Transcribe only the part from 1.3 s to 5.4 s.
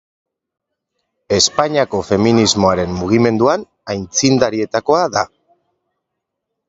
Espainiako feminismoaren mugimenduan aitzindarietakoa da.